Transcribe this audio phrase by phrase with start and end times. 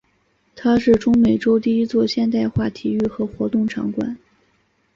[0.55, 4.17] 它是中美洲第一座现代化体育和活动场馆。